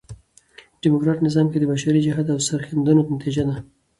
ډيموکراټ 0.81 1.17
نظام 1.27 1.45
کښي 1.47 1.59
د 1.61 1.65
بشري 1.73 1.99
جهد 2.07 2.25
او 2.33 2.39
سرښندنو 2.47 3.01
نتیجه 3.15 3.43
ده. 3.49 3.55